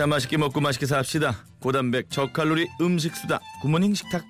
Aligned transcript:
자 0.00 0.06
맛있게 0.06 0.38
먹고 0.38 0.62
맛있게 0.62 0.86
삽시다. 0.86 1.44
고단백 1.60 2.08
저칼로리 2.08 2.68
음식 2.80 3.14
수다. 3.14 3.38
굿모닝 3.60 3.92
식탁. 3.92 4.24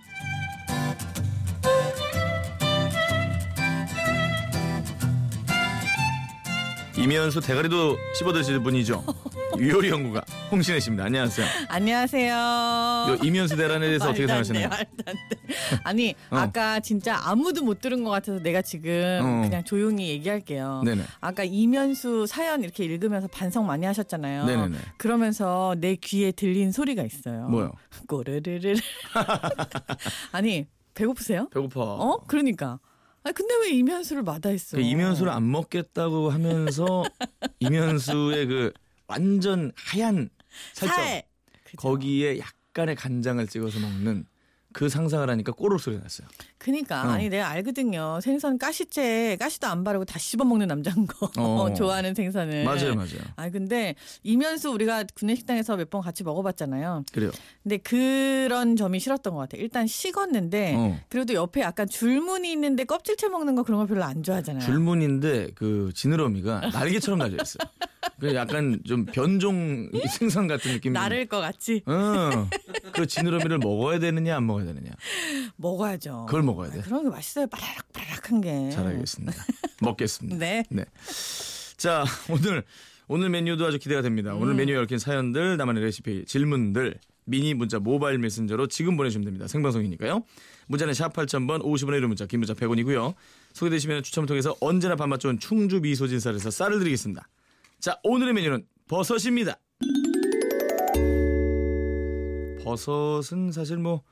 이면수 6.98 7.41
대가리도 7.41 7.97
씹어 8.19 8.33
드시는 8.33 8.65
분이죠. 8.65 9.05
유효리 9.61 9.91
연구가 9.91 10.23
홍신혜 10.51 10.81
씨입니다. 10.81 11.05
안녕하세요. 11.05 11.47
안녕하세요. 11.69 12.35
요 12.35 13.19
이면수 13.23 13.57
대란에 13.57 13.87
대해서 13.89 14.09
어떻게 14.09 14.27
말도 14.27 14.33
안 14.34 14.43
돼, 14.43 14.45
생각하시나요? 14.55 14.69
말도 14.71 15.05
안 15.07 15.15
돼. 15.15 15.80
아니 15.84 16.15
어. 16.30 16.37
아까 16.39 16.80
진짜 16.80 17.21
아무도 17.23 17.62
못 17.62 17.81
들은 17.81 18.03
것 18.03 18.09
같아서 18.09 18.39
내가 18.43 18.62
지금 18.62 19.20
어. 19.23 19.43
그냥 19.43 19.62
조용히 19.65 20.09
얘기할게요. 20.09 20.81
네네. 20.87 21.03
아까 21.20 21.45
이면수 21.45 22.27
사연 22.27 22.65
이렇게 22.65 22.84
읽으면서 22.84 23.29
반성 23.29 23.67
많이 23.67 23.84
하셨잖아요. 23.84 24.47
네네네. 24.47 24.79
그러면서 24.97 25.75
내 25.79 25.95
귀에 25.97 26.33
들린 26.33 26.73
소리가 26.73 27.03
있어요. 27.03 27.48
뭐요? 27.48 27.73
꼬르르르. 28.09 28.75
아니 30.33 30.67
배고프세요? 30.95 31.48
배고파. 31.51 31.81
어? 31.83 32.25
그러니까. 32.27 32.79
아니 33.25 33.34
근데 33.34 33.55
왜 33.62 33.70
이면수를 33.73 34.23
마다했어? 34.23 34.79
그 34.79 34.83
이면수를 34.83 35.31
안 35.31 35.51
먹겠다고 35.51 36.31
하면서 36.31 37.05
이면수의 37.61 38.47
그 38.47 38.73
완전 39.10 39.73
하얀 39.74 40.30
살점 40.73 40.96
살. 40.96 41.23
거기에 41.77 42.38
약간의 42.38 42.95
간장을 42.96 43.45
찍어서 43.48 43.78
먹는 43.80 44.24
그 44.73 44.88
상상을 44.88 45.28
하니까 45.28 45.50
꼬르륵 45.50 45.80
소리 45.80 45.98
났어요. 45.98 46.28
그니까 46.56 47.02
어. 47.02 47.08
아니 47.11 47.28
내가 47.28 47.48
알거든요. 47.48 48.20
생선 48.22 48.56
가시째 48.56 49.36
가시도 49.41 49.67
안 49.67 49.83
바르고 49.83 50.05
다 50.05 50.17
씹어 50.17 50.44
먹는 50.44 50.69
남자인 50.69 51.08
거 51.08 51.28
어. 51.39 51.72
좋아하는 51.75 52.14
생선을. 52.14 52.62
맞아요, 52.64 52.94
맞아요. 52.94 53.19
아 53.34 53.50
근데 53.50 53.97
이면수 54.22 54.70
우리가 54.70 55.05
구내식당에서 55.17 55.77
몇 55.77 55.91
번 55.91 56.02
같이 56.02 56.22
먹어봤잖아요. 56.22 57.05
그래요. 57.12 57.33
근데 57.64 57.78
그런 57.78 58.77
점이 58.77 59.00
싫었던 59.00 59.34
것 59.34 59.41
같아. 59.41 59.58
요 59.58 59.62
일단 59.62 59.89
식었는데 59.89 60.74
어. 60.77 61.00
그래도 61.08 61.34
옆에 61.34 61.62
약간 61.62 61.89
줄무늬 61.89 62.52
있는데 62.52 62.84
껍질째 62.84 63.28
먹는 63.28 63.56
거 63.56 63.64
그런 63.64 63.80
거 63.80 63.86
별로 63.86 64.05
안 64.05 64.22
좋아하잖아요. 64.22 64.64
줄무늬인데 64.64 65.48
그 65.56 65.91
지느러미가 65.97 66.70
날개처럼 66.72 67.19
달려 67.19 67.42
있어요. 67.42 67.58
그 68.19 68.34
약간 68.34 68.81
좀 68.87 69.05
변종 69.06 69.91
생선 70.19 70.47
같은 70.47 70.73
느낌이. 70.73 70.93
나를 70.95 71.27
것 71.27 71.41
같지? 71.41 71.83
어. 71.87 72.48
그 72.92 73.07
지느러미를 73.07 73.59
먹어야 73.59 73.98
되느냐 73.98 74.37
안 74.37 74.47
먹어야 74.47 74.65
되느냐. 74.67 74.91
먹어야죠. 75.57 76.27
그걸 76.27 76.42
먹어야 76.42 76.70
돼. 76.70 76.81
그런 76.81 77.05
게 77.05 77.11
맛있어요. 77.11 77.47
바라락 77.47 77.92
바라락한 77.92 78.41
게. 78.41 78.70
잘 78.70 78.87
알겠습니다. 78.87 79.45
먹겠습니다. 79.81 80.39
네. 80.39 80.65
네. 80.70 80.84
자, 81.77 82.05
오늘 82.29 82.65
오늘 83.09 83.29
메뉴도 83.31 83.67
아주 83.67 83.79
기대가 83.79 84.03
됩니다. 84.03 84.35
음. 84.35 84.42
오늘 84.42 84.55
메뉴에 84.55 84.77
얽힌 84.77 84.98
사연들, 84.98 85.57
나만의 85.57 85.83
레시피, 85.85 86.25
질문들 86.27 86.98
미니 87.25 87.55
문자 87.55 87.79
모바일 87.79 88.19
메신저로 88.19 88.67
지금 88.69 88.97
보내주시면 88.97 89.25
됩니다. 89.25 89.47
생방송이니까요. 89.47 90.25
문자는 90.67 90.95
샵 90.95 91.12
8000번 91.12 91.62
50원의 91.62 91.97
유료 91.97 92.09
문자 92.09 92.27
긴 92.27 92.41
문자 92.41 92.55
100원이고요. 92.55 93.14
소개되시면 93.53 94.03
추첨을 94.03 94.27
통해서 94.27 94.57
언제나 94.61 94.97
밥맛 94.97 95.20
좋은 95.20 95.39
충주 95.39 95.81
미소진 95.81 96.20
쌀에서 96.20 96.51
쌀을 96.51 96.79
드리겠습니다. 96.79 97.29
자, 97.81 97.98
오늘의 98.05 98.34
메뉴는 98.34 98.67
버섯입니다. 98.89 99.59
버섯은 102.62 103.53
사실 103.53 103.78
뭐 103.78 104.03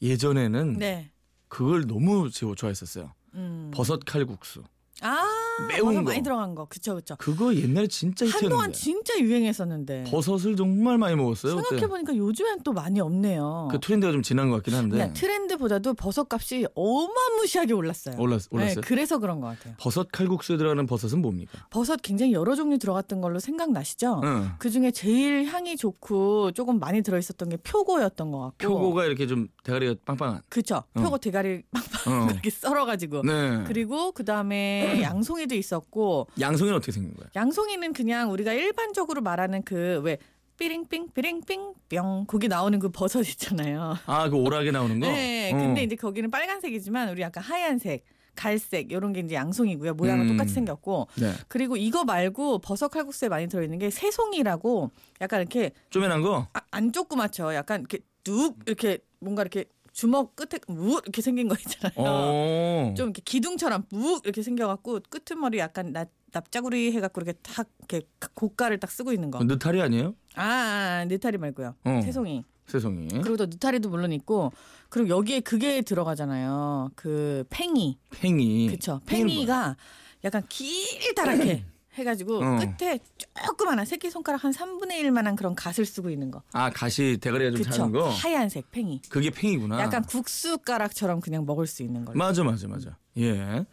예전에는 0.00 0.74
네. 0.74 1.10
그걸 1.48 1.86
너무 1.86 2.30
제가 2.30 2.54
좋아했었어요. 2.54 3.12
음. 3.34 3.72
버섯 3.74 4.00
칼국수. 4.06 4.62
아 5.00 5.27
매운 5.66 5.94
거. 5.96 6.02
많이 6.02 6.22
들어간 6.22 6.54
거. 6.54 6.66
그쵸 6.66 6.94
그쵸. 6.94 7.16
그거 7.18 7.54
옛날에 7.54 7.86
진짜 7.86 8.26
한동안 8.26 8.70
히트였는데. 8.70 8.78
진짜 8.78 9.18
유행했었는데. 9.20 10.04
버섯을 10.08 10.56
정말 10.56 10.98
많이 10.98 11.16
먹었어요. 11.16 11.56
그때. 11.56 11.68
생각해 11.70 11.88
보니까 11.88 12.16
요즘엔 12.16 12.62
또 12.62 12.72
많이 12.72 13.00
없네요. 13.00 13.68
그 13.70 13.80
트렌드가 13.80 14.12
좀 14.12 14.22
지난 14.22 14.48
것 14.50 14.56
같긴 14.56 14.74
한데. 14.74 14.96
그냥 14.96 15.12
트렌드보다도 15.14 15.94
버섯 15.94 16.26
값이 16.32 16.66
어마무시하게 16.74 17.72
올랐어요. 17.72 18.14
올랐, 18.18 18.46
올랐어요. 18.50 18.74
네, 18.76 18.80
그래서 18.82 19.18
그런 19.18 19.40
것 19.40 19.48
같아요. 19.48 19.74
버섯 19.78 20.08
칼국수에 20.12 20.56
들어가는 20.56 20.86
버섯은 20.86 21.20
뭡니까? 21.20 21.66
버섯 21.70 22.00
굉장히 22.02 22.32
여러 22.32 22.54
종류 22.54 22.78
들어갔던 22.78 23.20
걸로 23.20 23.38
생각나시죠? 23.38 24.20
응. 24.24 24.50
그 24.58 24.70
중에 24.70 24.90
제일 24.90 25.46
향이 25.46 25.76
좋고 25.76 26.52
조금 26.52 26.78
많이 26.78 27.02
들어있었던 27.02 27.48
게 27.48 27.56
표고였던 27.56 28.30
것 28.30 28.38
같고. 28.40 28.58
표고가 28.58 29.04
이렇게 29.06 29.26
좀 29.26 29.48
대가리가 29.64 29.94
빵빵한. 30.04 30.42
그쵸. 30.48 30.76
어. 30.94 31.00
표고 31.00 31.18
대가리 31.18 31.62
빵빵 31.72 32.22
어. 32.22 32.26
그렇게 32.28 32.50
썰어가지고. 32.50 33.22
네. 33.22 33.64
그리고 33.66 34.12
그 34.12 34.24
다음에 34.24 35.00
양송이 35.02 35.46
도 35.48 35.54
있었고 35.54 36.28
양송이는 36.38 36.76
어떻게 36.76 36.92
생긴 36.92 37.14
거야? 37.14 37.28
양송이는 37.34 37.92
그냥 37.92 38.30
우리가 38.30 38.52
일반적으로 38.52 39.20
말하는 39.22 39.62
그왜 39.62 40.18
삐링삥 40.58 41.14
삐링삥 41.14 41.74
뿅 41.88 42.24
거기 42.26 42.48
나오는 42.48 42.78
그 42.78 42.90
버섯 42.90 43.20
있잖아요. 43.20 43.96
아, 44.06 44.28
그 44.28 44.36
오락에 44.36 44.70
나오는 44.70 44.98
거? 45.00 45.06
네. 45.10 45.52
어. 45.52 45.56
근데 45.56 45.84
이제 45.84 45.96
거기는 45.96 46.30
빨간색이지만 46.30 47.10
우리 47.10 47.22
약간 47.22 47.42
하얀색, 47.42 48.04
갈색 48.34 48.92
이런 48.92 49.12
게 49.12 49.20
이제 49.20 49.36
양송이고요. 49.36 49.94
모양은 49.94 50.26
음. 50.26 50.28
똑같이 50.36 50.52
생겼고 50.54 51.08
네. 51.16 51.32
그리고 51.46 51.76
이거 51.76 52.04
말고 52.04 52.58
버섯 52.58 52.88
칼국수에 52.88 53.28
많이 53.28 53.46
들어있는 53.48 53.78
게 53.78 53.90
새송이라고 53.90 54.90
약간 55.20 55.40
이렇게 55.40 55.70
쪼매난 55.90 56.22
거? 56.22 56.48
아, 56.52 56.60
안 56.70 56.92
조그맣죠. 56.92 57.54
약간 57.54 57.80
이렇게 57.80 58.00
뚝 58.24 58.58
이렇게 58.66 58.98
뭔가 59.20 59.42
이렇게 59.42 59.64
주먹 59.98 60.36
끝에 60.36 60.60
무 60.68 61.00
이렇게 61.02 61.20
생긴 61.20 61.48
거 61.48 61.56
있잖아요. 61.58 61.92
어. 61.96 62.94
좀 62.96 63.06
이렇게 63.06 63.20
기둥처럼 63.24 63.82
묵 63.90 64.24
이렇게 64.24 64.42
생겨갖고 64.42 65.00
끄트머리 65.10 65.58
약간 65.58 65.92
납, 65.92 66.08
납자구리 66.30 66.92
해갖고 66.92 67.20
이렇게 67.20 67.36
탁 67.42 67.68
이렇게 67.80 68.06
고가를 68.34 68.78
딱 68.78 68.92
쓰고 68.92 69.12
있는 69.12 69.32
거. 69.32 69.42
느타리 69.42 69.82
아니에요? 69.82 70.14
아, 70.36 71.00
아 71.00 71.04
느타리 71.08 71.38
말고요. 71.38 71.74
어. 71.82 72.00
새송이. 72.04 72.44
새송이. 72.66 73.08
그리고 73.08 73.36
또 73.36 73.46
느타리도 73.46 73.88
물론 73.88 74.12
있고 74.12 74.52
그리고 74.88 75.08
여기에 75.08 75.40
그게 75.40 75.82
들어가잖아요. 75.82 76.92
그 76.94 77.42
팽이. 77.50 77.98
팽이. 78.10 78.68
그쵸. 78.68 79.00
팽이가 79.04 79.76
약간 80.22 80.44
길다랗게 80.48 81.64
해가지고 81.98 82.42
어. 82.42 82.58
끝에 82.78 82.98
조그만한 83.46 83.84
새끼 83.86 84.10
손가락 84.10 84.44
한 84.44 84.52
3분의 84.52 85.02
1만한 85.02 85.36
그런 85.36 85.54
갓을 85.54 85.84
쓰고 85.84 86.10
있는 86.10 86.30
거. 86.30 86.42
아, 86.52 86.70
가시 86.70 87.18
대가리가 87.20 87.50
좀 87.50 87.58
그쵸. 87.58 87.70
작은 87.70 87.92
거? 87.92 88.08
하얀색 88.08 88.70
팽이. 88.70 89.00
그게 89.08 89.30
팽이구나. 89.30 89.80
약간 89.80 90.02
국수가락처럼 90.04 91.20
그냥 91.20 91.44
먹을 91.46 91.66
수 91.66 91.82
있는 91.82 92.04
걸로. 92.04 92.16
맞아, 92.18 92.42
맞아, 92.44 92.68
맞아. 92.68 92.96
예. 93.18 93.64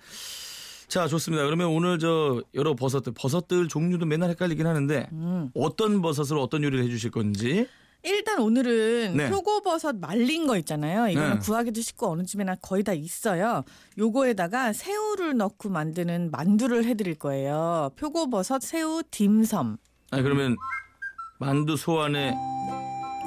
자, 0.87 1.07
좋습니다. 1.07 1.43
그러면 1.45 1.67
오늘 1.67 1.99
저 1.99 2.43
여러 2.53 2.75
버섯들, 2.75 3.13
버섯들 3.15 3.67
종류도 3.67 4.05
맨날 4.05 4.29
헷갈리긴 4.29 4.67
하는데 4.67 5.09
음. 5.11 5.49
어떤 5.55 6.01
버섯으로 6.01 6.41
어떤 6.41 6.63
요리를 6.63 6.83
해주실 6.85 7.11
건지 7.11 7.67
일단 8.05 8.39
오늘은 8.39 9.17
네. 9.17 9.29
표고버섯 9.29 9.97
말린 9.97 10.45
거 10.45 10.57
있잖아요. 10.57 11.07
이거는 11.09 11.33
네. 11.33 11.39
구하기도 11.39 11.81
쉽고 11.81 12.11
어느 12.11 12.23
집에나 12.23 12.55
거의 12.61 12.83
다 12.83 12.93
있어요. 12.93 13.63
요거에다가 13.97 14.73
새우를 14.73 15.35
넣고 15.37 15.69
만드는 15.69 16.29
만두를 16.31 16.85
해드릴 16.85 17.15
거예요. 17.15 17.91
표고버섯 17.95 18.61
새우 18.61 19.01
딤섬. 19.09 19.77
아니 20.11 20.21
그러면 20.23 20.55
만두 21.39 21.75
소 21.75 21.99
안에 21.99 22.35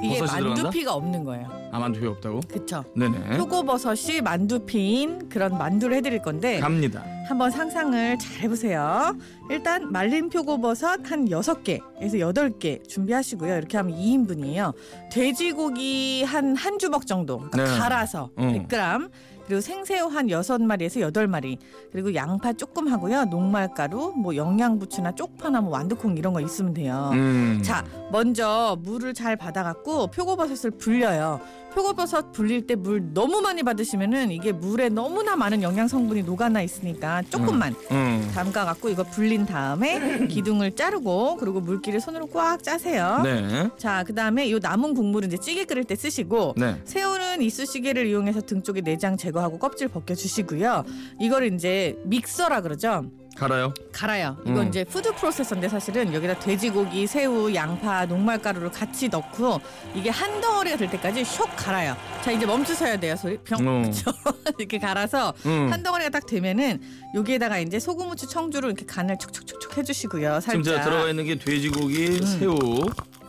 이게 0.01 0.19
버섯이? 0.19 0.41
만두피가 0.47 0.93
없는 0.93 1.23
거예요. 1.23 1.47
아 1.71 1.79
만두 1.79 1.99
회 2.01 2.07
없다고? 2.07 2.39
그쵸? 2.51 2.83
네네. 2.95 3.37
표고버섯이 3.37 4.21
만두피인 4.21 5.29
그런 5.29 5.57
만두를 5.57 5.95
해드릴 5.97 6.21
건데 6.21 6.59
갑니다. 6.59 7.03
한번 7.27 7.51
상상을 7.51 8.17
잘 8.17 8.41
해보세요. 8.41 9.15
일단 9.49 9.91
말린 9.91 10.29
표고버섯 10.29 11.11
한 11.11 11.25
6개에서 11.27 11.79
8개 11.99 12.87
준비하시고요. 12.87 13.55
이렇게 13.57 13.77
하면 13.77 13.95
2인분이에요. 13.95 14.73
돼지고기 15.11 16.23
한 16.23 16.55
한 16.55 16.79
주먹 16.79 17.05
정도 17.05 17.37
그러니까 17.51 17.73
네. 17.73 17.79
갈아서 17.79 18.29
어. 18.35 18.41
100g 18.41 19.09
그리고 19.49 19.61
생새우 19.61 20.09
한 20.09 20.27
6마리에서 20.27 21.11
8마리 21.11 21.57
그리고 21.91 22.13
양파 22.13 22.53
조금 22.53 22.87
하고요. 22.87 23.25
녹말가루 23.25 24.13
뭐 24.15 24.35
영양부추나 24.35 25.15
쪽파나 25.15 25.61
뭐 25.61 25.71
완두콩 25.71 26.15
이런 26.17 26.33
거 26.33 26.39
있으면 26.39 26.75
돼요. 26.75 27.09
음. 27.13 27.59
자, 27.63 27.83
먼저 28.11 28.77
물을 28.83 29.15
잘 29.15 29.35
받아갖고 29.35 30.11
표고버섯을 30.11 30.77
불려요. 30.77 31.41
표고버섯 31.79 32.31
불릴 32.33 32.67
때 32.67 32.75
물 32.75 33.13
너무 33.13 33.41
많이 33.41 33.63
받으시면은 33.63 34.31
이게 34.31 34.51
물에 34.51 34.89
너무나 34.89 35.35
많은 35.35 35.61
영양 35.61 35.87
성분이 35.87 36.23
녹아나 36.23 36.61
있으니까 36.61 37.21
조금만 37.29 37.75
음. 37.91 38.31
담가 38.33 38.63
갖고 38.65 38.89
이거 38.89 39.03
불린 39.03 39.45
다음에 39.45 40.27
기둥을 40.27 40.73
자르고 40.73 41.37
그리고 41.37 41.59
물기를 41.59 41.99
손으로 41.99 42.27
꽉 42.27 42.63
짜세요. 42.63 43.21
네. 43.23 43.69
자, 43.77 44.03
그 44.05 44.13
다음에 44.13 44.49
요 44.51 44.59
남은 44.59 44.93
국물은 44.93 45.27
이제 45.27 45.37
찌개 45.37 45.65
끓일 45.65 45.83
때 45.83 45.95
쓰시고 45.95 46.55
네. 46.57 46.81
새우는 46.85 47.41
이쑤시개를 47.41 48.07
이용해서 48.07 48.41
등 48.41 48.63
쪽에 48.63 48.81
내장 48.81 49.17
제거하고 49.17 49.59
껍질 49.59 49.87
벗겨 49.89 50.15
주시고요. 50.15 50.85
이거를 51.19 51.53
이제 51.53 51.97
믹서라 52.05 52.61
그러죠. 52.61 53.05
갈아요. 53.39 53.73
갈아요. 53.93 54.35
이건 54.43 54.57
음. 54.57 54.67
이제 54.67 54.83
food 54.83 55.13
processor인데 55.15 55.69
사실은 55.69 56.13
여기다 56.13 56.37
돼지고기, 56.39 57.07
새우, 57.07 57.53
양파, 57.53 58.05
녹말가루를 58.05 58.69
같이 58.69 59.07
넣고 59.07 59.61
이게 59.95 60.09
한 60.09 60.41
덩어리가 60.41 60.75
될 60.75 60.89
때까지 60.89 61.23
쇽 61.23 61.47
갈아요. 61.55 61.95
자 62.21 62.31
이제 62.31 62.45
멈추셔야 62.45 62.97
돼요 62.97 63.15
소리. 63.15 63.37
병 63.37 63.65
어. 63.65 63.81
그쵸? 63.83 64.11
이렇게 64.59 64.77
갈아서 64.77 65.33
음. 65.45 65.69
한 65.71 65.81
덩어리가 65.81 66.09
딱 66.09 66.25
되면은 66.25 66.81
여기에다가 67.15 67.59
이제 67.59 67.79
소금, 67.79 68.09
후추, 68.09 68.27
청주로 68.27 68.67
이렇게 68.67 68.85
간을 68.85 69.17
촉촉촉촉 69.17 69.77
해주시고요. 69.77 70.39
지금 70.41 70.63
살짝. 70.63 70.63
제가 70.63 70.83
들어가 70.83 71.09
있는 71.09 71.23
게 71.25 71.35
돼지고기, 71.39 72.21
새우, 72.25 72.57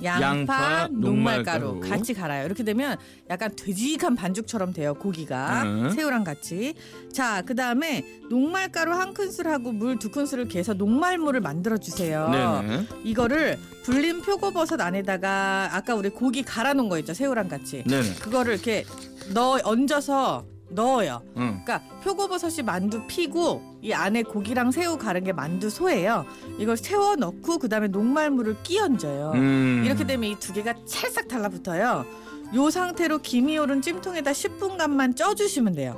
양파, 0.05 0.23
양파, 0.23 0.88
녹말가루 0.91 1.64
녹말가루. 1.67 1.81
같이 1.91 2.14
갈아요. 2.14 2.47
이렇게 2.47 2.62
되면 2.64 2.97
약간 3.29 3.50
되직한 3.55 4.17
반죽처럼 4.17 4.73
돼요. 4.73 4.94
고기가 4.94 5.62
음. 5.64 5.91
새우랑 5.91 6.25
같이. 6.25 6.75
자, 7.12 7.43
그 7.43 7.55
다음에 7.55 8.05
녹말가루 8.31 8.93
한 8.93 9.12
큰술하고 9.14 9.73
물 9.73 9.99
두 10.00 10.11
큰술을 10.11 10.49
개서 10.49 10.73
녹말물을 10.75 11.41
만들어 11.41 11.76
주세요. 11.76 12.29
네네. 12.31 12.87
이거를 13.05 13.58
불린 13.85 14.23
표고버섯 14.23 14.81
안에다가 14.81 15.69
아까 15.73 15.94
우리 15.94 16.08
고기 16.08 16.43
갈아 16.43 16.73
놓은 16.73 16.88
거 16.88 16.99
있죠. 17.00 17.12
새우랑 17.12 17.49
같이. 17.49 17.82
네네. 17.87 18.14
그거를 18.20 18.55
이렇게 18.55 18.85
넣어 19.35 19.58
얹어서 19.64 20.47
넣어요. 20.70 21.22
응. 21.37 21.61
그러니까 21.64 21.81
표고버섯이 22.02 22.62
만두 22.64 23.02
피고 23.06 23.62
이 23.82 23.93
안에 23.93 24.22
고기랑 24.22 24.70
새우 24.70 24.96
가른 24.99 25.25
게 25.25 25.32
만두 25.32 25.69
소예요. 25.70 26.25
이걸 26.58 26.76
세워 26.76 27.17
넣고 27.17 27.58
그다음에 27.58 27.88
녹말물을 27.88 28.56
끼얹어요. 28.62 29.32
음. 29.34 29.82
이렇게 29.84 30.05
되면 30.06 30.31
이 30.31 30.37
두 30.38 30.52
개가 30.52 30.75
찰싹 30.87 31.28
달라붙어요. 31.28 32.05
요 32.55 32.70
상태로 32.70 33.19
김이 33.19 33.58
오른 33.58 33.81
찜통에다 33.82 34.32
10분간만 34.32 35.17
쪄주시면 35.17 35.75
돼요. 35.75 35.96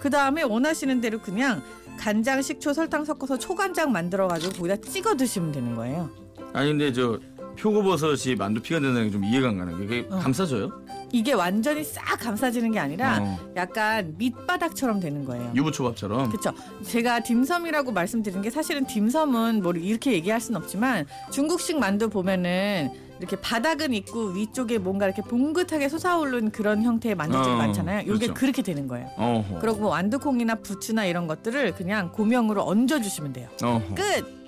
그 0.00 0.10
다음에 0.10 0.42
원하시는 0.42 1.00
대로 1.00 1.18
그냥 1.20 1.62
간장, 1.98 2.42
식초, 2.42 2.72
설탕 2.72 3.04
섞어서 3.04 3.38
초간장 3.38 3.92
만들어가지고 3.92 4.54
거기다 4.54 4.76
찍어 4.76 5.14
드시면 5.16 5.52
되는 5.52 5.74
거예요. 5.76 6.10
아니 6.52 6.70
근데 6.70 6.92
저 6.92 7.18
표고버섯이 7.58 8.34
만두 8.36 8.60
피가 8.60 8.80
된다는 8.80 9.06
게 9.06 9.12
좀 9.12 9.24
이해가 9.24 9.48
안 9.48 9.58
가는 9.58 9.86
게 9.86 10.06
어. 10.10 10.18
감싸져요? 10.18 10.70
이게 11.14 11.32
완전히 11.32 11.84
싹 11.84 12.18
감싸지는 12.18 12.72
게 12.72 12.80
아니라 12.80 13.18
어. 13.22 13.38
약간 13.54 14.16
밑바닥처럼 14.18 14.98
되는 14.98 15.24
거예요. 15.24 15.52
유부초밥처럼. 15.54 16.28
그렇죠. 16.28 16.52
제가 16.84 17.20
딤섬이라고 17.20 17.92
말씀드린 17.92 18.42
게 18.42 18.50
사실은 18.50 18.84
딤섬은 18.84 19.62
뭐 19.62 19.72
이렇게 19.74 20.12
얘기할 20.12 20.40
수는 20.40 20.60
없지만 20.60 21.06
중국식 21.30 21.78
만두 21.78 22.08
보면은 22.10 22.90
이렇게 23.20 23.36
바닥은 23.40 23.94
있고 23.94 24.30
위쪽에 24.30 24.78
뭔가 24.78 25.06
이렇게 25.06 25.22
봉긋하게 25.22 25.88
솟아오른 25.88 26.50
그런 26.50 26.82
형태의 26.82 27.14
만두들이 27.14 27.48
어, 27.48 27.56
많잖아요. 27.58 28.00
이게 28.00 28.12
그렇죠. 28.12 28.34
그렇게 28.34 28.62
되는 28.62 28.88
거예요. 28.88 29.08
어허. 29.16 29.60
그리고 29.60 29.78
뭐 29.78 29.90
완두콩이나 29.90 30.56
부추나 30.56 31.04
이런 31.04 31.28
것들을 31.28 31.76
그냥 31.76 32.10
고명으로 32.10 32.66
얹어 32.66 33.00
주시면 33.00 33.32
돼요. 33.34 33.48
어허. 33.62 33.94
끝. 33.94 34.44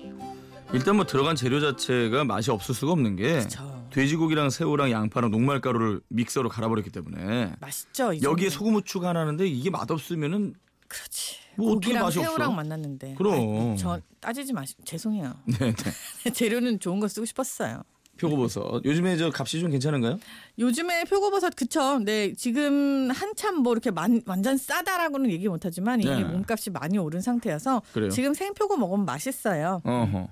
일단 0.73 0.97
뭐 0.97 1.05
들어간 1.05 1.37
재료 1.37 1.61
자체가 1.61 2.25
맛이 2.25 2.51
없을 2.51 2.75
수가 2.75 2.91
없는 2.91 3.15
게 3.15 3.31
그렇죠. 3.31 3.76
돼지고기랑 3.97 4.51
새우랑 4.51 4.91
양파랑 4.91 5.31
녹말가루를 5.31 6.01
믹서로 6.09 6.49
갈아버렸기 6.49 6.91
때문에 6.91 7.53
맛있죠. 7.59 8.13
이 8.13 8.21
여기에 8.21 8.49
정도면. 8.49 8.49
소금 8.51 8.73
후추 8.75 8.99
가 8.99 9.09
하나는데 9.09 9.47
이게 9.47 9.71
맛없으면은 9.71 10.53
그렇지. 10.87 11.37
뭐 11.55 11.71
어떻게 11.71 11.87
고기랑 11.87 12.03
맛이 12.03 12.19
새우랑? 12.19 12.55
만났는데. 12.55 13.15
그럼. 13.15 13.33
아이고, 13.33 13.75
저 13.79 13.99
따지지 14.19 14.53
마시. 14.53 14.75
죄송해요. 14.85 15.33
네, 15.59 15.73
네. 15.73 16.29
재료는 16.29 16.79
좋은 16.79 16.99
거 16.99 17.07
쓰고 17.07 17.25
싶었어요. 17.25 17.81
표고버섯. 18.19 18.85
요즘에 18.85 19.17
저 19.17 19.31
값이 19.33 19.59
좀 19.61 19.71
괜찮은가요? 19.71 20.19
요즘에 20.59 21.05
표고버섯 21.05 21.55
그쵸? 21.55 21.97
네 21.99 22.33
지금 22.33 23.09
한참 23.09 23.57
뭐 23.57 23.73
이렇게 23.73 23.89
만, 23.89 24.21
완전 24.27 24.57
싸다라고는 24.57 25.31
얘기 25.31 25.47
못하지만 25.47 25.99
이게 26.01 26.09
네. 26.15 26.23
몸값이 26.23 26.69
많이 26.69 26.99
오른 26.99 27.21
상태여서 27.21 27.81
그래요. 27.93 28.09
지금 28.11 28.35
생표고 28.35 28.77
먹으면 28.77 29.05
맛있어요. 29.05 29.81
어허. 29.83 30.29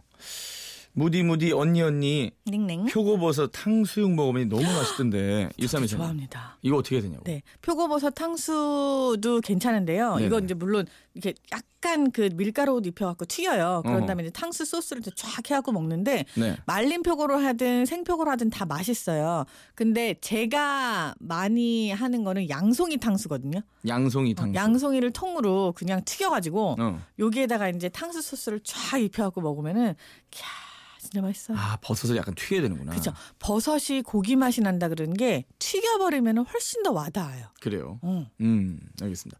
무디 0.97 1.23
무디 1.23 1.51
언니 1.51 1.81
언니 1.81 2.31
닝닝. 2.45 2.85
표고버섯 2.85 3.51
탕수육 3.51 4.11
먹으면 4.13 4.47
너무 4.47 4.63
맛있던데 4.63 5.49
일삼이 5.57 5.87
잖 5.87 5.99
좋아합니다. 5.99 6.57
이거 6.61 6.77
어떻게 6.77 6.95
해야 6.95 7.03
되냐고. 7.03 7.23
네, 7.25 7.41
표고버섯 7.61 8.15
탕수도 8.15 9.41
괜찮은데요. 9.43 10.15
네네. 10.15 10.27
이건 10.27 10.45
이제 10.45 10.53
물론 10.53 10.85
이렇게 11.13 11.33
약간 11.51 12.11
그 12.11 12.29
밀가루 12.33 12.73
옷 12.73 12.85
입혀갖고 12.87 13.25
튀겨요. 13.25 13.81
그런 13.83 13.97
어허. 13.97 14.05
다음에 14.05 14.23
이제 14.23 14.31
탕수 14.31 14.63
소스를 14.63 15.01
이제 15.01 15.11
쫙 15.17 15.37
해갖고 15.49 15.73
먹는데 15.73 16.23
네. 16.35 16.55
말린 16.65 17.03
표고로 17.03 17.37
하든 17.39 17.85
생표고로 17.85 18.31
하든 18.31 18.49
다 18.49 18.65
맛있어요. 18.65 19.43
근데 19.75 20.15
제가 20.21 21.13
많이 21.19 21.91
하는 21.91 22.23
거는 22.23 22.49
양송이 22.49 22.97
탕수거든요. 22.97 23.59
양송이 23.85 24.33
탕수. 24.33 24.53
양송이를 24.55 25.11
통으로 25.11 25.73
그냥 25.75 26.01
튀겨가지고 26.05 26.77
어. 26.79 27.01
여기에다가 27.19 27.67
이제 27.69 27.89
탕수 27.89 28.21
소스를 28.21 28.61
쫙 28.63 28.97
입혀갖고 28.97 29.41
먹으면은 29.41 29.95
캬 30.31 30.64
진짜 31.05 31.21
맛있어. 31.21 31.53
아 31.55 31.77
버섯을 31.81 32.17
약간 32.17 32.33
튀겨야 32.35 32.61
되는구나. 32.61 32.91
그렇죠. 32.91 33.13
버섯이 33.39 34.01
고기 34.03 34.35
맛이 34.35 34.61
난다 34.61 34.89
그러는 34.89 35.13
게 35.13 35.45
튀겨버리면 35.59 36.39
훨씬 36.39 36.83
더 36.83 36.91
와닿아요. 36.91 37.47
그래요. 37.61 37.99
응. 38.03 38.27
음, 38.41 38.79
알겠습니다. 39.01 39.39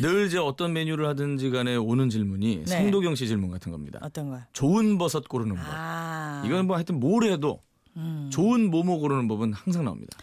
늘 0.00 0.26
이제 0.26 0.38
어떤 0.38 0.72
메뉴를 0.72 1.06
하든지 1.08 1.50
간에 1.50 1.76
오는 1.76 2.08
질문이 2.08 2.64
네. 2.64 2.66
송도경 2.66 3.14
씨 3.14 3.26
질문 3.26 3.50
같은 3.50 3.72
겁니다. 3.72 3.98
어떤 4.02 4.30
거야? 4.30 4.46
좋은 4.52 4.98
버섯 4.98 5.28
고르는 5.28 5.56
법. 5.56 5.64
아, 5.68 6.42
이건 6.46 6.66
뭐 6.66 6.76
하여튼 6.76 7.00
뭘 7.00 7.24
해도 7.24 7.62
음. 7.96 8.28
좋은 8.32 8.70
모모 8.70 9.00
고르는 9.00 9.26
법은 9.28 9.52
항상 9.54 9.84
나옵니다. 9.84 10.16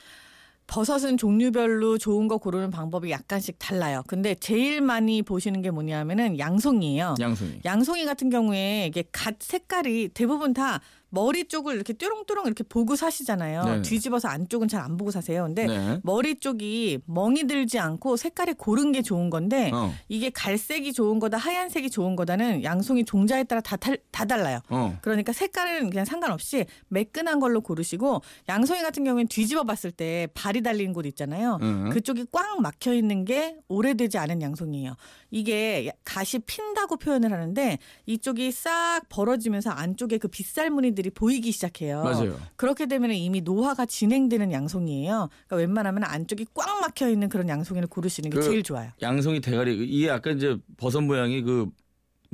버섯은 0.68 1.18
종류별로 1.18 1.98
좋은 1.98 2.28
거 2.28 2.38
고르는 2.38 2.72
방법이 2.72 3.12
약간씩 3.12 3.58
달라요. 3.60 4.02
근데 4.08 4.36
제일 4.36 4.82
많이 4.82 5.22
보시는 5.22 5.62
게 5.62 5.72
뭐냐면은 5.72 6.40
양송이에요. 6.40 7.16
양송이. 7.20 7.60
양송이 7.66 8.06
같은 8.06 8.30
경우에 8.30 8.88
이게 8.88 9.04
갓 9.12 9.36
색깔이 9.40 10.10
대부분 10.14 10.54
다 10.54 10.80
머리 11.14 11.46
쪽을 11.48 11.76
이렇게 11.76 11.94
뚜렁뚜렁 11.94 12.48
이렇게 12.48 12.64
보고 12.64 12.96
사시잖아요. 12.96 13.64
네네. 13.66 13.82
뒤집어서 13.84 14.28
안쪽은 14.30 14.68
잘 14.68 14.84
안 14.84 14.98
보고 14.98 15.12
사세요. 15.12 15.44
근데 15.44 15.68
네. 15.68 16.00
머리 16.04 16.36
쪽이 16.40 17.00
멍이 17.06 17.46
들지 17.46 17.78
않고 17.80 18.18
색깔이 18.18 18.54
고른 18.58 18.92
게 18.92 19.02
좋은 19.04 19.30
건데 19.30 19.70
어. 19.74 19.94
이게 20.10 20.30
갈색이 20.32 20.92
좋은 20.94 21.20
거다 21.20 21.38
하얀색이 21.38 21.90
좋은 21.92 22.16
거다는 22.16 22.64
양송이 22.64 23.06
종자에 23.06 23.44
따라 23.46 23.62
다, 23.62 23.76
탈- 23.78 24.00
다 24.12 24.26
달라요. 24.26 24.60
어. 24.70 24.98
그러니까 25.02 25.32
색깔은 25.32 25.92
그냥 25.92 26.04
상관없이 26.06 26.66
매끈한 26.90 27.40
걸로 27.40 27.62
고르시고 27.62 28.22
양송이 28.50 28.82
같은 28.82 29.04
경우에는 29.04 29.28
뒤집어 29.28 29.64
봤을 29.64 29.92
때 29.92 30.28
발이 30.34 30.64
달린 30.64 30.92
곳 30.92 31.06
있잖아요. 31.06 31.60
응. 31.62 31.90
그쪽이 31.92 32.26
꽉 32.32 32.60
막혀 32.60 32.94
있는 32.96 33.24
게 33.24 33.56
오래되지 33.68 34.18
않은 34.18 34.42
양송이에요. 34.42 34.96
이게 35.32 35.92
가시 36.04 36.40
핀다고 36.40 36.98
표현을 36.98 37.32
하는데 37.32 37.78
이쪽이 38.08 38.52
싹 38.52 39.02
벌어지면서 39.10 39.70
안쪽에 39.70 40.18
그 40.18 40.28
빗살무늬들이 40.28 41.03
보이기 41.10 41.52
시작해요. 41.52 42.04
맞아요. 42.04 42.40
그렇게 42.56 42.86
되면 42.86 43.12
이미 43.12 43.42
노화가 43.42 43.86
진행되는 43.86 44.52
양송이에요. 44.52 45.30
그러니까 45.48 45.56
웬만하면 45.56 46.04
안쪽이 46.04 46.48
꽉 46.54 46.80
막혀 46.82 47.10
있는 47.10 47.30
그런 47.30 47.50
양송이를 47.50 47.88
고르시는 47.88 48.30
게 48.30 48.38
그 48.38 48.44
제일 48.44 48.64
좋아요. 48.64 48.92
양송이 49.02 49.42
대가리 49.42 49.76
이게 49.86 50.10
아까 50.10 50.32
이제 50.32 50.58
버섯 50.78 51.02
모양이 51.02 51.42
그뭐 51.42 51.72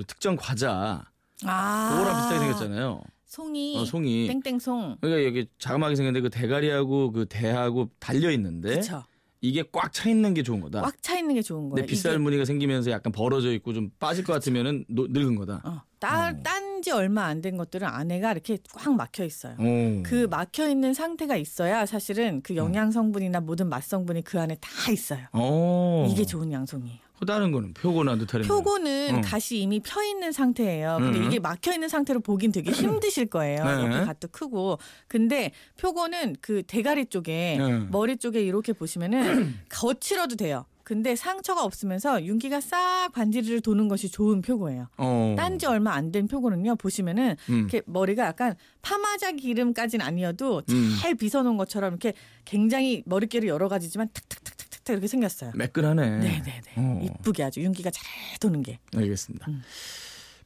특정 0.08 0.36
과자 0.36 1.06
아, 1.46 1.90
그거랑 1.98 2.16
비슷하게 2.18 2.40
생겼잖아요. 2.40 3.02
송이, 3.26 3.78
어, 3.78 3.86
송이. 3.86 4.28
땡땡송. 4.28 4.98
그러니까 5.02 5.24
여기 5.26 5.48
자그마하게 5.60 5.96
생겼는데 5.96 6.22
그 6.28 6.30
대가리하고 6.32 7.12
그 7.12 7.26
대하고 7.30 7.90
달려 8.00 8.32
있는데 8.32 8.70
그렇죠. 8.72 9.04
이게 9.42 9.64
꽉 9.72 9.94
차 9.94 10.10
있는 10.10 10.34
게 10.34 10.42
좋은 10.44 10.60
거다. 10.60 10.82
꽉 10.82 11.02
차 11.02 11.18
있는 11.18 11.36
게 11.36 11.42
좋은 11.42 11.70
거예요. 11.70 11.76
근데 11.76 11.86
빗살 11.86 12.18
무늬가 12.20 12.44
생기면서 12.44 12.90
약간 12.92 13.14
벌어져 13.14 13.54
있고 13.54 13.72
좀 13.74 13.90
빠질 14.00 14.24
것 14.26 14.34
같으면은 14.34 14.84
노- 14.90 15.08
늙은 15.08 15.36
거다. 15.36 15.62
어, 15.64 15.82
따, 16.00 16.30
어. 16.30 16.36
딴 16.44 16.69
지 16.82 16.92
얼마 16.92 17.26
안 17.26 17.42
된 17.42 17.58
것들은 17.58 17.88
안에가 17.88 18.32
이렇게 18.34 18.58
꽉 18.74 18.94
막혀 18.96 19.24
있어요. 19.26 19.56
오. 19.60 20.04
그 20.04 20.28
막혀 20.30 20.70
있는 20.70 20.94
상태가 20.94 21.36
있어야 21.38 21.86
사실은 21.86 22.42
그 22.44 22.56
영양 22.56 22.92
성분이나 22.92 23.40
모든 23.42 23.68
맛 23.68 23.84
성분이 23.84 24.24
그 24.24 24.40
안에 24.40 24.56
다 24.60 24.92
있어요. 24.92 25.26
오. 25.34 26.06
이게 26.10 26.26
좋은 26.26 26.52
양송이에요. 26.52 26.98
또 27.20 27.26
다른 27.26 27.52
거는 27.52 27.74
표고나 27.74 28.16
느타리. 28.16 28.48
표고는 28.48 29.16
어. 29.18 29.22
갓이 29.22 29.62
이미 29.62 29.82
펴 29.82 30.02
있는 30.04 30.32
상태예요. 30.32 30.98
근데 31.02 31.20
음. 31.20 31.24
이게 31.26 31.40
막혀 31.40 31.74
있는 31.74 31.90
상태로 31.90 32.22
보긴 32.22 32.52
되게 32.54 32.72
힘드실 32.72 33.26
거예요. 33.26 33.64
네. 33.66 33.84
이렇게 33.84 34.06
갓도 34.06 34.30
크고. 34.30 34.80
근데 35.10 35.52
표고는 35.78 36.38
그 36.40 36.64
대가리 36.64 37.08
쪽에 37.08 37.58
네. 37.60 37.80
머리 37.90 38.16
쪽에 38.18 38.42
이렇게 38.42 38.72
보시면은 38.72 39.54
거칠어도 39.70 40.38
돼요. 40.38 40.66
근데 40.90 41.16
상처가 41.16 41.64
없으면서 41.64 42.26
윤기가 42.26 42.62
싹 42.62 43.12
반지를 43.14 43.62
도는 43.62 43.88
것이 43.90 44.10
좋은 44.10 44.42
표고예요. 44.42 44.88
어. 44.98 45.36
딴지 45.38 45.68
얼마 45.68 45.94
안 45.94 46.12
된 46.12 46.28
표고는요 46.28 46.78
보시면은 46.78 47.36
음. 47.52 47.60
이렇게 47.60 47.84
머리가 47.86 48.26
약간 48.26 48.56
파마자 48.82 49.32
기름까지는 49.32 50.04
아니어도 50.04 50.64
음. 50.68 50.98
잘 51.00 51.14
빗어놓은 51.14 51.58
것처럼 51.58 51.92
이렇게 51.92 52.14
굉장히 52.44 53.04
머릿결이 53.06 53.48
여러 53.48 53.68
가지지만 53.70 54.10
탁탁탁탁탁 54.12 54.94
이렇게 54.94 55.06
생겼어요. 55.06 55.52
매끈하네. 55.54 56.10
네네네. 56.10 56.62
어. 56.78 57.02
이쁘게 57.04 57.44
아주 57.44 57.62
윤기가 57.62 57.92
잘 57.92 58.04
도는 58.40 58.64
게. 58.64 58.80
알겠습니다. 58.96 59.46
음. 59.48 59.62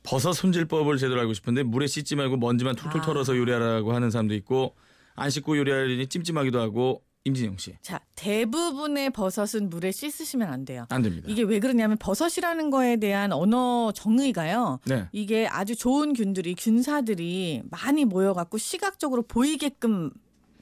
버섯 0.04 0.34
손질법을 0.34 0.98
제대로 0.98 1.22
알고 1.22 1.34
싶은데 1.36 1.64
물에 1.64 1.88
씻지 1.88 2.18
말고 2.18 2.36
먼지만 2.36 2.76
툴툴 2.76 3.00
아. 3.00 3.06
털어서 3.06 3.38
요리하라고 3.38 3.94
하는 3.94 4.12
사람도 4.12 4.34
있고 4.34 4.76
안 5.16 5.30
씻고 5.30 5.58
요리하려니 5.58 6.08
찜찜하기도 6.08 6.60
하고 6.60 7.02
임진영 7.26 7.58
씨. 7.58 7.76
자 7.82 8.02
대부분의 8.16 9.12
버섯은 9.12 9.70
물에 9.70 9.92
씻으시면 9.92 10.50
안 10.50 10.66
돼요. 10.66 10.86
안 10.90 11.02
됩니다. 11.02 11.28
이게 11.30 11.44
왜 11.44 11.60
그러냐면 11.60 11.98
버섯이라는 11.98 12.70
거에 12.70 12.98
대한 12.98 13.32
언어 13.32 13.92
정의가요. 13.94 14.80
네. 14.86 15.08
이게 15.12 15.48
아주 15.48 15.76
좋은 15.76 16.14
균들이 16.14 16.56
균사들이 16.56 17.64
많이 17.70 18.06
모여 18.06 18.34
갖고 18.34 18.58
시각적으로 18.58 19.22
보이게끔 19.22 20.12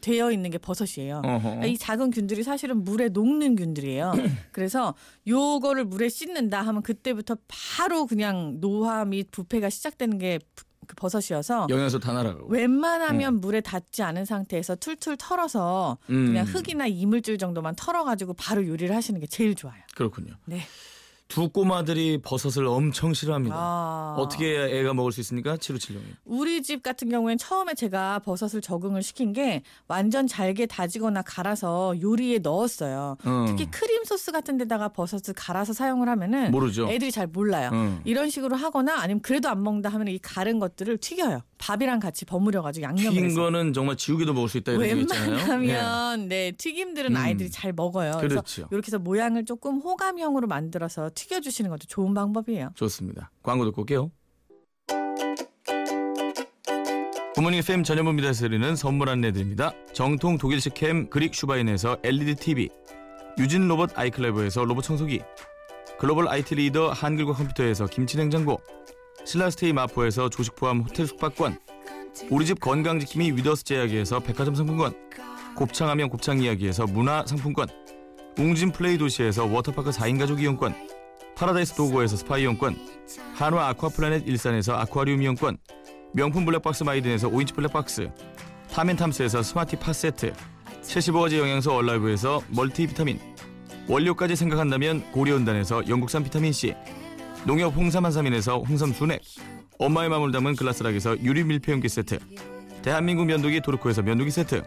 되어 0.02 0.32
있는 0.32 0.50
게 0.50 0.58
버섯이에요. 0.58 1.22
어허. 1.24 1.66
이 1.68 1.78
작은 1.78 2.12
균들이 2.12 2.44
사실은 2.44 2.84
물에 2.84 3.10
녹는 3.10 3.56
균들이에요. 3.56 4.12
그래서 4.52 4.96
요거를 5.28 5.86
물에 5.86 6.10
씻는다 6.10 6.62
하면 6.62 6.82
그때부터 6.82 7.38
바로 7.48 8.08
그냥 8.08 8.60
노화 8.60 9.06
및 9.06 9.30
부패가 9.32 9.70
시작되는 9.70 10.18
게 10.18 10.40
그 10.92 10.96
버섯이어서 10.96 11.68
영양소 11.70 12.00
다 12.00 12.12
날아가고. 12.12 12.48
웬만하면 12.48 13.40
물에 13.40 13.62
닿지 13.62 14.04
않은 14.04 14.26
상태에서 14.26 14.76
툴툴 14.76 15.16
털어서 15.18 15.98
음. 16.10 16.28
그냥 16.28 16.46
흙이나 16.46 16.86
이물질 16.88 17.38
정도만 17.38 17.76
털어가지고 17.76 18.34
바로 18.34 18.68
요리를 18.68 18.94
하시는 18.94 19.20
게 19.20 19.26
제일 19.26 19.56
좋아요. 19.56 19.82
그렇군요. 19.96 20.34
네. 20.46 20.62
두 21.32 21.48
꼬마들이 21.48 22.18
버섯을 22.22 22.68
엄청 22.68 23.14
싫어합니다. 23.14 23.56
아. 23.58 24.16
어떻게 24.18 24.48
해야 24.54 24.68
애가 24.68 24.94
먹을 24.94 25.14
수 25.14 25.22
있습니까? 25.22 25.56
7576님. 25.56 26.02
우리 26.26 26.62
집 26.62 26.84
같은 26.84 27.10
경우엔 27.10 27.38
처음에 27.38 27.74
제가 27.74 28.20
버섯을 28.20 28.60
적응을 28.60 29.02
시킨 29.02 29.32
게 29.32 29.64
완전 29.88 30.28
잘게 30.28 30.66
다지거나 30.66 31.22
갈아서 31.22 31.96
요리에 32.02 32.40
넣었어요. 32.40 33.16
어. 33.24 33.46
특히 33.48 33.72
크림 33.72 34.04
소스 34.04 34.34
같은 34.34 34.58
데다가 34.58 34.90
버섯을 34.90 35.34
갈아서 35.34 35.72
사용을 35.72 36.10
하면은 36.10 36.52
모르죠. 36.52 36.90
애들이 36.90 37.12
잘 37.12 37.28
몰라요. 37.28 37.70
어. 37.72 38.02
이런 38.04 38.30
식으로 38.30 38.58
하거나 38.58 39.00
아니면 39.00 39.22
그래도 39.22 39.48
안 39.48 39.64
먹는다 39.64 39.88
하면 39.88 40.10
이 40.10 40.20
가른 40.20 40.60
것들을 40.60 40.98
튀겨요. 40.98 41.44
밥이랑 41.62 42.00
같이 42.00 42.26
버무려 42.26 42.64
가지고 42.64 42.86
양념을 42.86 43.12
튀긴 43.12 43.26
해서. 43.26 43.42
거는 43.42 43.74
정말 43.74 43.96
지우개도 43.96 44.34
먹을 44.34 44.50
수 44.50 44.58
있다 44.58 44.72
이런 44.72 44.86
얘기 44.86 45.02
있잖아요. 45.02 45.32
웬만하면 45.32 46.28
네 46.28 46.52
튀김들은 46.54 47.12
음. 47.12 47.16
아이들이 47.16 47.52
잘 47.52 47.72
먹어요. 47.72 48.14
그래서 48.18 48.28
그렇죠. 48.42 48.68
이렇게 48.72 48.88
해서 48.88 48.98
모양을 48.98 49.46
조금 49.46 49.78
호감형으로 49.78 50.48
만들어서 50.48 51.12
튀겨 51.14 51.40
주시는 51.40 51.70
것도 51.70 51.86
좋은 51.88 52.14
방법이에요. 52.16 52.72
좋습니다. 52.76 53.32
광고 53.44 53.66
듣고 53.66 53.82
올게요. 53.82 54.12
굿모닝 57.36 57.60
FM 57.60 57.84
전현무입니다에서 57.84 58.42
드리는 58.42 58.76
선물 58.76 59.10
안내드립니다. 59.10 59.72
정통 59.94 60.38
독일식 60.38 60.74
캠핑 60.74 61.10
그릴 61.10 61.34
슈바인에서 61.34 61.98
LED 62.04 62.36
TV 62.36 62.70
유진 63.40 63.68
로봇 63.68 63.98
아이클레버에서 63.98 64.66
로봇 64.66 64.84
청소기 64.84 65.22
글로벌 65.98 66.28
IT 66.28 66.56
리더 66.56 66.90
한글과 66.92 67.34
컴퓨터에서 67.34 67.86
김치 67.86 68.18
냉장고 68.18 68.60
신라스테이 69.26 69.74
마포에서 69.74 70.30
조식 70.30 70.56
포함 70.56 70.82
호텔 70.82 71.08
숙박권 71.08 71.58
우리 72.30 72.46
집 72.46 72.60
건강지킴이 72.60 73.32
위더스 73.32 73.64
제약에서 73.64 74.20
백화점 74.20 74.56
상품권 74.56 74.94
곱창하면 75.56 76.10
곱창 76.10 76.40
이야기에서 76.40 76.86
문화 76.88 77.26
상품권 77.26 77.68
웅진 78.38 78.72
플레이 78.72 78.98
도시에서 78.98 79.46
워터파크 79.46 79.92
4인 79.92 80.20
가족 80.20 80.42
이용권 80.42 80.74
파라다이스 81.36 81.76
도고에서 81.76 82.18
스파 82.18 82.38
이용권 82.38 82.78
한화 83.36 83.68
아쿠아플라넷 83.70 84.28
일산에서 84.28 84.76
아쿠아리움 84.76 85.22
이용권 85.22 85.58
명품 86.14 86.46
블랙박스 86.46 86.84
마이든에서 86.84 87.30
5인치 87.30 87.56
블랙박스 87.56 88.10
탐앤탐스에서 88.72 89.44
스마티 89.44 89.78
파 89.78 89.94
세트 89.94 90.34
75가지 90.82 91.38
영양소 91.38 91.74
얼라이브에서 91.74 92.42
멀티비타민 92.50 93.20
원료까지 93.88 94.36
생각한다면 94.36 95.12
고려은단에서 95.12 95.88
영국산 95.88 96.24
비타민C 96.24 96.76
농협 97.44 97.76
홍삼 97.76 98.06
한삼인에서 98.06 98.60
홍삼 98.60 98.94
순액 98.94 99.20
엄마의 99.80 100.10
마음을 100.10 100.32
담은 100.32 100.56
글라스락에서 100.56 101.20
유리 101.24 101.44
밀폐용기 101.44 101.90
세트. 101.90 102.20
대한민국 102.84 103.26
면도기 103.26 103.62
도르코에서 103.62 104.04
면도기 104.04 104.30
세트. 104.30 104.62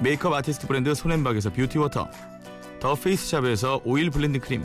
메이크업 0.00 0.34
아티스트 0.34 0.66
브랜드 0.66 0.94
손앤박에서 0.94 1.52
뷰티워터. 1.52 2.08
더 2.80 2.94
페이스샵에서 2.96 3.82
오일 3.84 4.10
블렌딩 4.10 4.40
크림. 4.40 4.64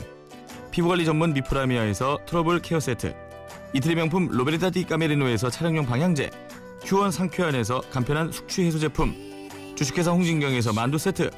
피부관리 0.72 1.04
전문 1.04 1.32
미프라미아에서 1.32 2.18
트러블 2.26 2.58
케어 2.58 2.80
세트. 2.80 3.14
이태리 3.72 3.94
명품 3.94 4.28
로베르타 4.32 4.70
디 4.70 4.84
까메리노에서 4.84 5.48
차량용 5.50 5.86
방향제. 5.86 6.30
휴원 6.84 7.12
상쾌한에서 7.12 7.82
간편한 7.92 8.32
숙취 8.32 8.64
해소 8.64 8.80
제품. 8.80 9.14
주식회사 9.76 10.10
홍진경에서 10.10 10.72
만두 10.72 10.98
세트. 10.98 11.30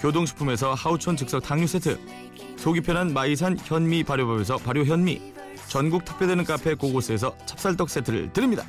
교동식품에서 0.00 0.74
하우촌 0.74 1.16
즉석 1.16 1.44
탕류 1.44 1.68
세트. 1.68 2.00
속이 2.56 2.80
편한 2.80 3.12
마이산 3.12 3.56
현미 3.64 4.02
발효법에서 4.02 4.56
발효 4.58 4.84
현미 4.84 5.32
전국 5.72 6.04
택배되는 6.04 6.44
카페 6.44 6.74
고고스에서 6.74 7.34
찹쌀떡 7.46 7.88
세트를 7.88 8.30
드립니다. 8.34 8.62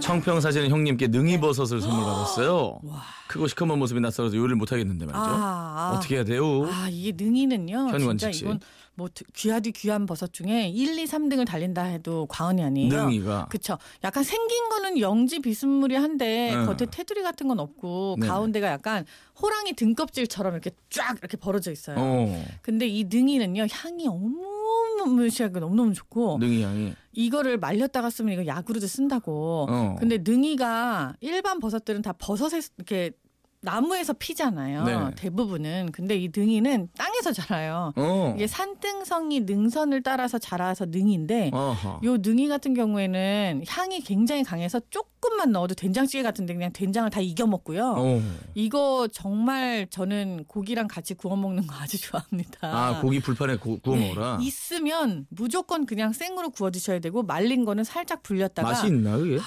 청평 0.00 0.40
사시는 0.40 0.70
형님께 0.70 1.06
능이버섯을 1.06 1.80
선물 1.80 2.02
받았어요. 2.04 2.80
와. 2.82 3.02
크고 3.28 3.46
시커먼 3.46 3.78
모습이 3.78 4.00
낯설어서 4.00 4.36
요리를 4.36 4.56
못하겠는데 4.56 5.06
말이죠 5.06 5.20
아, 5.22 5.90
아. 5.92 5.96
어떻게 5.96 6.16
해야 6.16 6.24
돼요? 6.24 6.64
아 6.66 6.88
이게 6.90 7.12
능이는요. 7.14 7.98
진짜 7.98 8.32
씨. 8.32 8.44
이건 8.44 8.58
뭐 8.94 9.08
드- 9.14 9.22
귀하디 9.32 9.70
귀한 9.72 10.06
버섯 10.06 10.32
중에 10.32 10.68
1, 10.68 10.98
2, 10.98 11.04
3등을 11.04 11.46
달린다 11.46 11.82
해도 11.84 12.26
과언이 12.26 12.64
아니에요. 12.64 12.88
능이가 13.04 13.46
그쵸. 13.48 13.78
약간 14.02 14.24
생긴 14.24 14.68
거는 14.70 14.98
영지 14.98 15.38
비스무리한데 15.38 16.54
응. 16.54 16.66
겉에 16.66 16.88
테두리 16.90 17.22
같은 17.22 17.46
건 17.46 17.60
없고 17.60 18.16
네네. 18.18 18.28
가운데가 18.28 18.66
약간 18.66 19.04
호랑이 19.40 19.74
등껍질처럼 19.74 20.54
이렇게 20.54 20.70
쫙 20.90 21.16
이렇게 21.18 21.36
벌어져 21.36 21.70
있어요. 21.70 21.96
어, 21.98 22.44
근데 22.62 22.88
이 22.88 23.04
능이는요 23.04 23.66
향이 23.70 24.08
어마무시하게 24.08 25.60
너무너무 25.60 25.94
좋고 25.94 26.38
능이 26.38 26.62
향이 26.62 26.94
이거를 27.12 27.58
말렸다가 27.58 28.10
쓰면 28.10 28.32
이거 28.34 28.46
약으로도 28.46 28.86
쓴다고. 28.86 29.66
어. 29.68 29.96
근데 29.98 30.18
능이가 30.18 31.14
일반 31.20 31.60
버섯들은 31.60 32.02
다 32.02 32.12
버섯에 32.18 32.60
이렇게 32.78 33.12
나무에서 33.60 34.12
피잖아요. 34.12 34.84
네. 34.84 35.14
대부분은. 35.16 35.90
근데 35.92 36.16
이 36.16 36.30
능이는 36.34 36.88
땅에서 36.96 37.32
자라요. 37.32 37.92
어. 37.96 38.32
이게 38.36 38.46
산등성이 38.46 39.40
능선을 39.40 40.02
따라서 40.02 40.38
자라서 40.38 40.86
능인데 40.86 41.50
어허. 41.52 42.00
요 42.04 42.16
능이 42.18 42.46
같은 42.48 42.74
경우에는 42.74 43.64
향이 43.66 44.00
굉장히 44.02 44.44
강해서 44.44 44.80
조금만 44.90 45.50
넣어도 45.50 45.74
된장찌개 45.74 46.22
같은데 46.22 46.54
그냥 46.54 46.72
된장을 46.72 47.10
다 47.10 47.20
이겨 47.20 47.46
먹고요. 47.46 47.94
어. 47.98 48.22
이거 48.54 49.08
정말 49.12 49.88
저는 49.90 50.44
고기랑 50.46 50.86
같이 50.86 51.14
구워 51.14 51.34
먹는 51.36 51.66
거 51.66 51.74
아주 51.74 51.98
좋아합니다. 52.00 52.58
아 52.62 53.00
고기 53.00 53.20
불판에 53.20 53.56
구, 53.56 53.78
구워 53.80 53.96
네, 53.96 54.08
먹어라. 54.10 54.38
있으면 54.40 55.26
무조건 55.30 55.84
그냥 55.84 56.12
생으로 56.12 56.50
구워 56.50 56.70
드셔야 56.70 57.00
되고 57.00 57.24
말린 57.24 57.64
거는 57.64 57.82
살짝 57.82 58.22
불렸다가 58.22 58.68
맛이 58.68 58.86
있나 58.86 59.16
그게? 59.16 59.38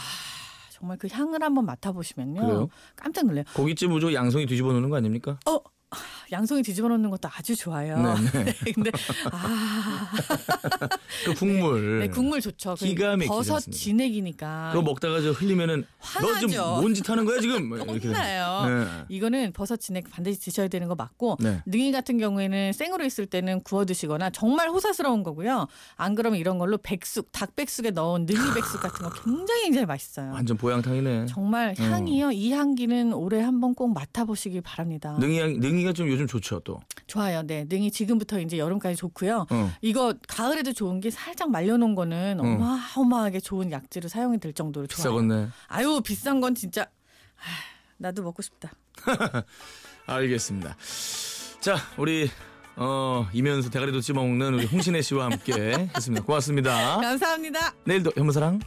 정말 0.81 0.97
그 0.97 1.07
향을 1.11 1.43
한번 1.43 1.65
맡아보시면요. 1.65 2.41
그래요? 2.41 2.69
깜짝 2.95 3.25
놀래요. 3.27 3.43
고깃집 3.55 3.91
무조 3.91 4.11
양송이 4.11 4.47
뒤집어 4.47 4.73
놓는 4.73 4.89
거 4.89 4.97
아닙니까? 4.97 5.37
어, 5.47 5.59
양송이 6.31 6.63
뒤집어 6.63 6.87
놓는 6.87 7.09
것도 7.09 7.29
아주 7.35 7.55
좋아요. 7.55 7.97
네, 8.33 8.43
네. 8.45 8.53
근데 8.73 8.91
아, 9.31 10.09
그 11.25 11.33
국물. 11.33 11.99
네, 11.99 12.07
국물 12.07 12.39
좋죠. 12.39 12.75
그 12.79 12.85
기가 12.85 13.11
막히지 13.17 13.27
버섯 13.27 13.55
않습니까? 13.55 13.77
진액이니까 13.77 14.69
그거 14.71 14.81
먹다가 14.83 15.21
저 15.21 15.31
흘리면은 15.31 15.81
너 16.21 16.27
화나죠. 16.27 16.47
지금 16.47 16.63
뭔짓 16.63 17.09
하는 17.09 17.25
거야 17.25 17.41
지금? 17.41 17.67
뭐 17.67 17.77
이렇게 17.77 18.07
혼나요. 18.07 18.65
됩니다. 18.67 19.05
이거는 19.09 19.51
버섯 19.51 19.77
진액 19.77 20.09
반드시 20.09 20.39
드셔야 20.39 20.67
되는 20.69 20.87
거 20.87 20.95
맞고 20.95 21.37
네. 21.39 21.51
네. 21.51 21.61
능이 21.65 21.91
같은 21.91 22.17
경우에는 22.17 22.71
생으로 22.73 23.03
있을 23.03 23.25
때는 23.25 23.61
구워 23.63 23.85
드시거나 23.85 24.29
정말 24.29 24.69
호사스러운 24.69 25.23
거고요. 25.23 25.67
안 25.97 26.15
그러면 26.15 26.39
이런 26.39 26.57
걸로 26.57 26.77
백숙, 26.77 27.31
닭백숙에 27.33 27.91
넣은 27.91 28.25
능이 28.25 28.53
백숙 28.53 28.81
같은 28.81 29.03
거 29.03 29.11
굉장히 29.23 29.63
굉장히 29.63 29.85
맛있어요. 29.85 30.31
완전 30.31 30.55
보양탕이네. 30.57 31.25
정말 31.27 31.75
어. 31.77 31.83
향이요. 31.83 32.31
이 32.31 32.51
향기는 32.53 33.13
올해 33.13 33.41
한번 33.41 33.75
꼭 33.75 33.93
맡아보시기 33.93 34.61
바랍니다. 34.61 35.17
능이 35.19 35.39
향 35.39 35.59
능이 35.59 35.80
가 35.83 35.93
좀 35.93 36.07
요즘 36.09 36.27
좋죠 36.27 36.59
또. 36.61 36.79
좋아요. 37.07 37.41
네. 37.43 37.65
능이 37.67 37.91
지금부터 37.91 38.39
이제 38.39 38.57
여름까지 38.57 38.95
좋고요. 38.95 39.45
어. 39.49 39.71
이거 39.81 40.13
가을에도 40.27 40.73
좋은 40.73 40.99
게 40.99 41.09
살짝 41.11 41.49
말려놓은 41.51 41.95
거는 41.95 42.39
어. 42.39 42.43
어마어마하게 42.43 43.39
좋은 43.41 43.71
약재로 43.71 44.07
사용이 44.09 44.39
될 44.39 44.53
정도로 44.53 44.87
좋아요. 44.87 45.17
비싸겠네. 45.19 45.47
아유 45.67 46.01
비싼 46.03 46.39
건 46.41 46.55
진짜 46.55 46.83
아, 46.83 47.43
나도 47.97 48.23
먹고 48.23 48.41
싶다. 48.41 48.71
알겠습니다. 50.07 50.75
자 51.59 51.77
우리 51.97 52.29
어 52.77 53.27
이면수 53.33 53.69
대가리도 53.69 54.01
씹어 54.01 54.15
먹는 54.15 54.53
우리 54.55 54.65
홍신혜 54.65 55.01
씨와 55.01 55.25
함께 55.25 55.53
했습니다. 55.95 56.25
고맙습니다. 56.25 56.97
감사합니다. 57.01 57.73
내일도 57.85 58.11
현무사랑. 58.15 58.59